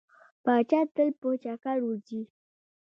[0.43, 2.21] پاچا تل په چکر وځي.